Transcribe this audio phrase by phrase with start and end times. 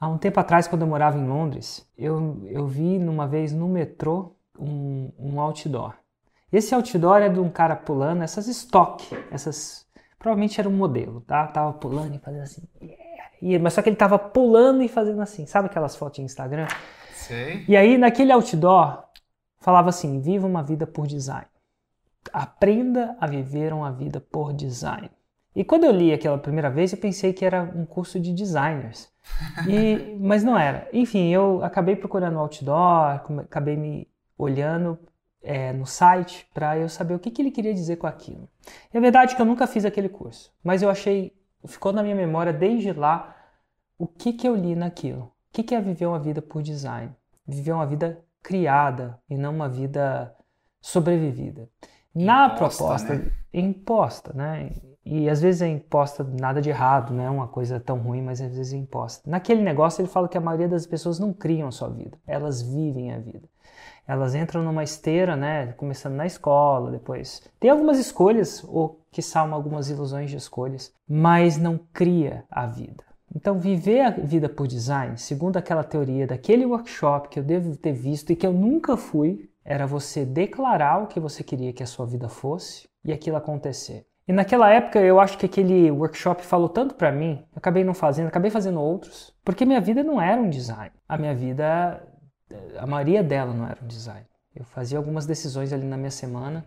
[0.00, 3.68] Há um tempo atrás, quando eu morava em Londres, eu, eu vi numa vez no
[3.68, 5.94] metrô um, um outdoor.
[6.50, 9.86] Esse outdoor é de um cara pulando essas stock, essas
[10.18, 11.46] provavelmente era um modelo, tá?
[11.46, 13.62] Tava pulando e fazendo assim, yeah.
[13.62, 16.66] mas só que ele tava pulando e fazendo assim, sabe aquelas fotos de Instagram?
[17.12, 17.64] Sei.
[17.68, 19.04] E aí naquele outdoor
[19.60, 21.46] falava assim: viva uma vida por design.
[22.32, 25.10] Aprenda a viver uma vida por design.
[25.54, 29.10] E quando eu li aquela primeira vez, eu pensei que era um curso de designers.
[29.68, 30.88] E, mas não era.
[30.92, 34.08] Enfim, eu acabei procurando outdoor, acabei me
[34.38, 34.98] olhando
[35.42, 38.48] é, no site para eu saber o que, que ele queria dizer com aquilo.
[38.92, 41.32] É verdade que eu nunca fiz aquele curso, mas eu achei,
[41.66, 43.36] ficou na minha memória desde lá
[43.98, 45.22] o que, que eu li naquilo.
[45.22, 47.12] O que, que é viver uma vida por design?
[47.46, 50.34] Viver uma vida criada e não uma vida
[50.80, 51.68] sobrevivida.
[52.14, 53.30] Na imposta, proposta, né?
[53.52, 54.70] imposta, né?
[55.04, 58.40] E às vezes é imposta nada de errado, não é uma coisa tão ruim, mas
[58.40, 59.28] às vezes é imposta.
[59.28, 62.60] Naquele negócio ele fala que a maioria das pessoas não criam a sua vida, elas
[62.60, 63.48] vivem a vida.
[64.06, 67.42] Elas entram numa esteira, né, começando na escola, depois.
[67.60, 73.04] Tem algumas escolhas, ou que são algumas ilusões de escolhas, mas não cria a vida.
[73.34, 77.92] Então, viver a vida por design, segundo aquela teoria daquele workshop que eu devo ter
[77.92, 81.86] visto e que eu nunca fui, era você declarar o que você queria que a
[81.86, 84.04] sua vida fosse e aquilo acontecer.
[84.30, 87.92] E naquela época eu acho que aquele workshop falou tanto para mim, eu acabei não
[87.92, 90.92] fazendo, acabei fazendo outros, porque minha vida não era um design.
[91.08, 92.00] A minha vida,
[92.78, 94.24] a maioria dela não era um design.
[94.54, 96.64] Eu fazia algumas decisões ali na minha semana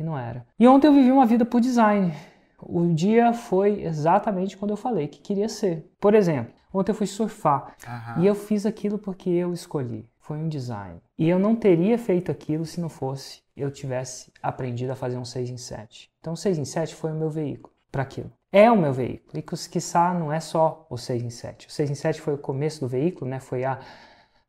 [0.00, 0.46] e não era.
[0.58, 2.14] E ontem eu vivi uma vida por design.
[2.58, 5.86] O dia foi exatamente quando eu falei que queria ser.
[6.00, 8.22] Por exemplo, ontem eu fui surfar uhum.
[8.22, 10.08] e eu fiz aquilo porque eu escolhi.
[10.32, 10.98] Foi um design.
[11.18, 15.26] E eu não teria feito aquilo se não fosse eu tivesse aprendido a fazer um
[15.26, 16.10] 6 em 7.
[16.20, 18.32] Então, o 6 em 7 foi o meu veículo para aquilo.
[18.50, 19.38] É o meu veículo.
[19.38, 21.68] E, quiçá, não é só o 6 em 7.
[21.68, 23.40] O 6 em 7 foi o começo do veículo, né?
[23.40, 23.78] Foi a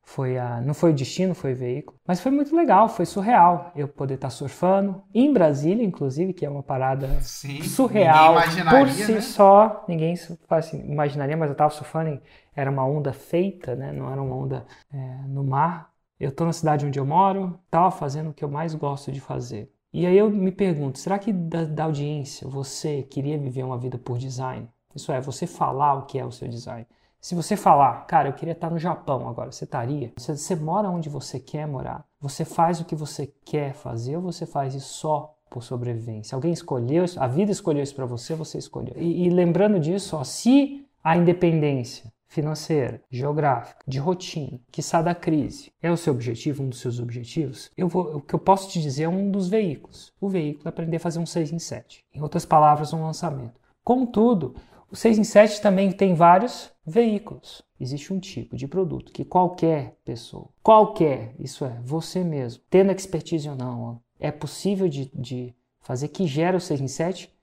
[0.04, 1.98] foi a, não foi o destino, foi o veículo.
[2.06, 6.50] Mas foi muito legal, foi surreal eu poder estar surfando em Brasília, inclusive, que é
[6.50, 8.36] uma parada Sim, surreal
[8.70, 9.22] por si né?
[9.22, 9.86] só.
[9.88, 10.16] Ninguém
[10.50, 12.22] assim, imaginaria, mas eu estava surfando,
[12.54, 13.92] era uma onda feita, né?
[13.92, 14.98] não era uma onda é,
[15.28, 15.92] no mar.
[16.20, 19.20] Eu estou na cidade onde eu moro, estava fazendo o que eu mais gosto de
[19.20, 19.72] fazer.
[19.92, 23.98] E aí eu me pergunto, será que da, da audiência você queria viver uma vida
[23.98, 24.68] por design?
[24.96, 26.86] Isso é, você falar o que é o seu design.
[27.24, 30.12] Se você falar, cara, eu queria estar no Japão agora, você estaria?
[30.18, 32.04] Você, você, mora onde você quer morar?
[32.20, 36.36] Você faz o que você quer fazer ou você faz isso só por sobrevivência?
[36.36, 38.96] Alguém escolheu, a vida escolheu isso para você, você escolheu.
[38.98, 45.16] E, e lembrando disso, ó, se a independência financeira, geográfica, de rotina, que sai da
[45.16, 48.68] crise, é o seu objetivo, um dos seus objetivos, eu vou, o que eu posso
[48.70, 50.12] te dizer é um dos veículos.
[50.20, 52.04] O veículo é aprender a fazer um 6 em 7.
[52.14, 53.62] Em outras palavras, um lançamento.
[53.82, 54.56] Contudo,
[54.94, 57.64] o 6 em 7 também tem vários veículos.
[57.80, 63.50] Existe um tipo de produto que qualquer pessoa, qualquer, isso é, você mesmo, tendo expertise
[63.50, 67.36] ou não, é possível de, de fazer que gere o 6 em 7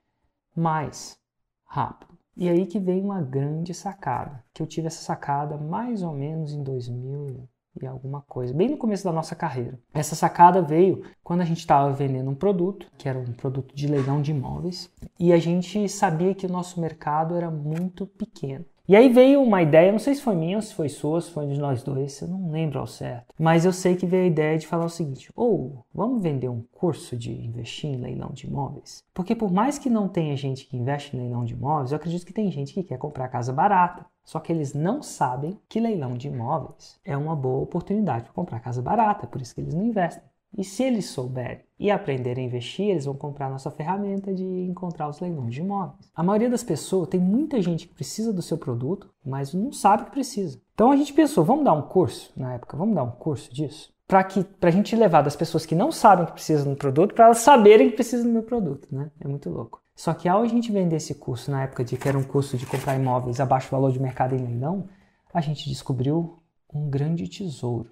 [0.55, 1.19] mais
[1.65, 2.17] rápido.
[2.37, 6.53] E aí que vem uma grande sacada, que eu tive essa sacada mais ou menos
[6.53, 9.79] em 2000 e alguma coisa, bem no começo da nossa carreira.
[9.93, 13.87] Essa sacada veio quando a gente estava vendendo um produto, que era um produto de
[13.87, 18.65] leilão de imóveis, e a gente sabia que o nosso mercado era muito pequeno.
[18.91, 21.47] E aí veio uma ideia, não sei se foi minha, se foi sua, se foi
[21.47, 23.33] de nós dois, eu não lembro ao certo.
[23.39, 26.49] Mas eu sei que veio a ideia de falar o seguinte: ou oh, vamos vender
[26.49, 29.01] um curso de investir em leilão de imóveis?
[29.13, 32.25] Porque por mais que não tenha gente que investe em leilão de imóveis, eu acredito
[32.25, 34.05] que tem gente que quer comprar casa barata.
[34.31, 38.61] Só que eles não sabem que leilão de imóveis é uma boa oportunidade para comprar
[38.61, 40.23] casa barata, por isso que eles não investem.
[40.57, 44.45] E se eles souberem e aprenderem a investir, eles vão comprar a nossa ferramenta de
[44.45, 46.09] encontrar os leilões de imóveis.
[46.15, 50.05] A maioria das pessoas, tem muita gente que precisa do seu produto, mas não sabe
[50.05, 50.61] que precisa.
[50.73, 53.93] Então a gente pensou, vamos dar um curso, na época, vamos dar um curso disso?
[54.07, 57.25] Para que a gente levar das pessoas que não sabem que precisam do produto, para
[57.25, 59.11] elas saberem que precisam do meu produto, né?
[59.19, 59.81] É muito louco.
[59.95, 62.57] Só que ao a gente vender esse curso, na época de que era um curso
[62.57, 64.87] de comprar imóveis abaixo valor de mercado em leilão,
[65.33, 66.39] a gente descobriu
[66.73, 67.91] um grande tesouro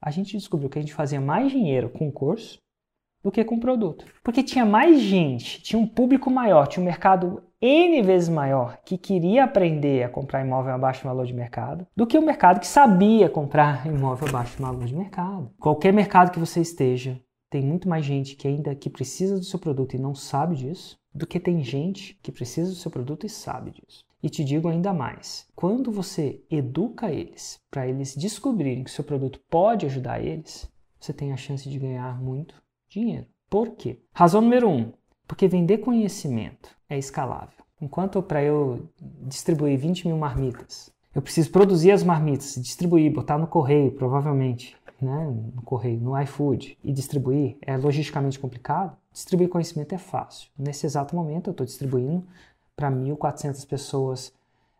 [0.00, 2.60] a gente descobriu que a gente fazia mais dinheiro com o curso
[3.22, 4.04] do que com o produto.
[4.22, 8.98] Porque tinha mais gente, tinha um público maior, tinha um mercado N vezes maior que
[8.98, 13.28] queria aprender a comprar imóvel abaixo valor de mercado do que o mercado que sabia
[13.28, 15.50] comprar imóvel abaixo valor de mercado.
[15.58, 17.20] Qualquer mercado que você esteja,
[17.50, 20.98] tem muito mais gente que ainda que precisa do seu produto e não sabe disso
[21.16, 24.04] do que tem gente que precisa do seu produto e sabe disso.
[24.22, 29.40] E te digo ainda mais: quando você educa eles para eles descobrirem que seu produto
[29.48, 30.70] pode ajudar eles,
[31.00, 32.54] você tem a chance de ganhar muito
[32.88, 33.26] dinheiro.
[33.48, 34.00] Por quê?
[34.12, 34.92] Razão número um:
[35.26, 37.64] porque vender conhecimento é escalável.
[37.80, 38.88] Enquanto para eu
[39.26, 45.34] distribuir 20 mil marmitas, Eu preciso produzir as marmitas, distribuir, botar no correio, provavelmente, né,
[45.54, 47.56] no correio, no iFood, e distribuir.
[47.62, 48.94] É logisticamente complicado?
[49.16, 50.50] Distribuir conhecimento é fácil.
[50.58, 52.22] Nesse exato momento, eu estou distribuindo
[52.76, 54.30] para 1.400 pessoas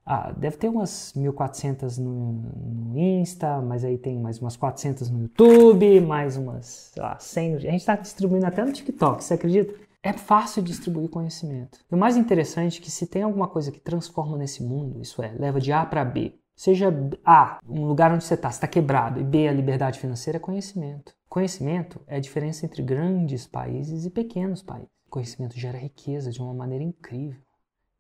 [0.04, 5.22] ah, deve ter umas 1.400 no, no, Insta, mas aí tem mais umas 400 no
[5.22, 7.54] YouTube, mais umas, lá, 100.
[7.54, 9.74] A gente está distribuindo até no TikTok, você acredita?
[10.02, 11.80] É fácil distribuir conhecimento.
[11.90, 15.22] E o mais interessante é que se tem alguma coisa que transforma nesse mundo, isso
[15.22, 16.92] é, leva de A para B, seja
[17.24, 21.14] A, um lugar onde você está, está quebrado, e B, a liberdade financeira, é conhecimento.
[21.36, 24.88] Conhecimento é a diferença entre grandes países e pequenos países.
[25.10, 27.38] Conhecimento gera riqueza de uma maneira incrível.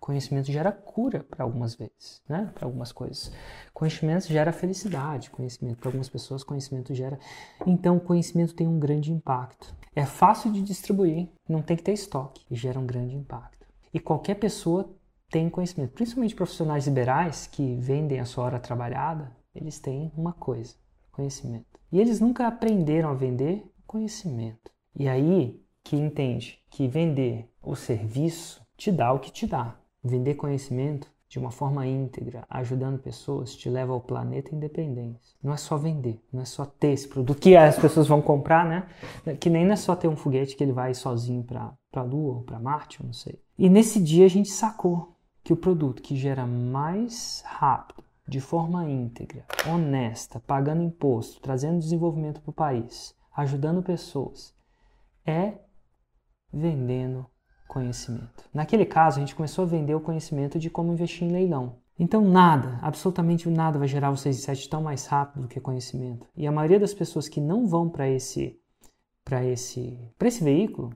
[0.00, 2.50] Conhecimento gera cura para algumas vezes, né?
[2.54, 3.30] Para algumas coisas.
[3.74, 7.18] Conhecimento gera felicidade, conhecimento para algumas pessoas, conhecimento gera.
[7.66, 9.76] Então, conhecimento tem um grande impacto.
[9.94, 13.66] É fácil de distribuir, não tem que ter estoque e gera um grande impacto.
[13.92, 14.88] E qualquer pessoa
[15.28, 20.74] tem conhecimento, principalmente profissionais liberais que vendem a sua hora trabalhada, eles têm uma coisa,
[21.12, 21.75] conhecimento.
[21.92, 24.70] E eles nunca aprenderam a vender conhecimento.
[24.94, 29.76] E aí que entende que vender o serviço te dá o que te dá.
[30.02, 35.36] Vender conhecimento de uma forma íntegra, ajudando pessoas, te leva ao planeta independência.
[35.42, 38.64] Não é só vender, não é só ter esse produto que as pessoas vão comprar,
[38.64, 39.36] né?
[39.36, 42.42] Que nem é só ter um foguete que ele vai sozinho para a Lua ou
[42.42, 43.40] para Marte, eu não sei.
[43.58, 47.95] E nesse dia a gente sacou que o produto que gera mais rápido,
[48.28, 54.54] de forma íntegra, honesta, pagando imposto, trazendo desenvolvimento para o país, ajudando pessoas,
[55.24, 55.58] é
[56.52, 57.26] vendendo
[57.68, 58.48] conhecimento.
[58.52, 61.78] Naquele caso, a gente começou a vender o conhecimento de como investir em leilão.
[61.98, 65.60] Então, nada, absolutamente nada vai gerar o 6 e 7 tão mais rápido do que
[65.60, 66.28] conhecimento.
[66.36, 68.60] E a maioria das pessoas que não vão para esse,
[69.24, 70.94] para esse, para esse veículo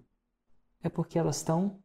[0.82, 1.78] é porque elas estão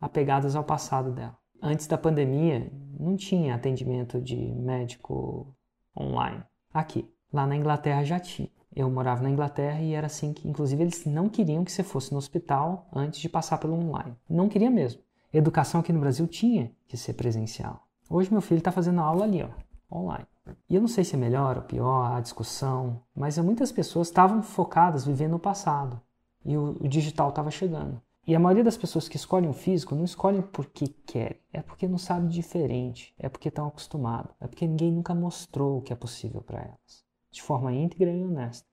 [0.00, 1.36] apegadas ao passado dela.
[1.60, 5.54] Antes da pandemia, não tinha atendimento de médico
[5.98, 6.42] online.
[6.72, 8.48] Aqui, lá na Inglaterra já tinha.
[8.74, 12.12] Eu morava na Inglaterra e era assim que, inclusive, eles não queriam que você fosse
[12.12, 14.16] no hospital antes de passar pelo online.
[14.28, 15.02] Não queria mesmo.
[15.32, 17.86] Educação aqui no Brasil tinha que ser presencial.
[18.08, 19.48] Hoje meu filho está fazendo aula ali, ó,
[19.94, 20.26] online.
[20.68, 24.42] E eu não sei se é melhor ou pior a discussão, mas muitas pessoas estavam
[24.42, 26.00] focadas vivendo no passado
[26.44, 28.00] e o, o digital estava chegando.
[28.26, 31.88] E a maioria das pessoas que escolhem o físico não escolhem porque querem, é porque
[31.88, 35.96] não sabem diferente, é porque estão acostumados, é porque ninguém nunca mostrou o que é
[35.96, 37.02] possível para elas
[37.32, 38.68] de forma íntegra e honesta.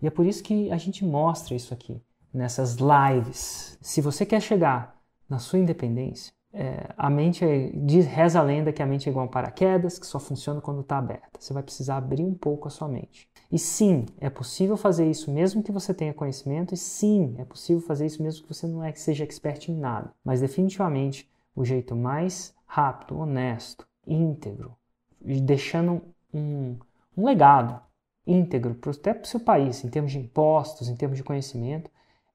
[0.00, 2.00] E é por isso que a gente mostra isso aqui,
[2.32, 3.78] nessas lives.
[3.80, 8.72] Se você quer chegar na sua independência, é, a mente é, diz, reza a lenda
[8.72, 11.40] que a mente é igual a paraquedas, que só funciona quando está aberta.
[11.40, 13.28] Você vai precisar abrir um pouco a sua mente.
[13.50, 17.82] E sim, é possível fazer isso mesmo que você tenha conhecimento, e sim, é possível
[17.82, 20.12] fazer isso mesmo que você não é, que seja expert em nada.
[20.24, 24.76] Mas definitivamente o jeito mais rápido, honesto, íntegro,
[25.20, 26.02] deixando
[26.32, 26.76] um,
[27.16, 27.80] um legado,
[28.26, 31.90] íntegro, até para o seu país, em termos de impostos, em termos de conhecimento,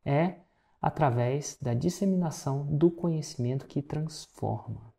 [0.05, 0.35] é
[0.81, 4.93] através da disseminação do conhecimento que transforma.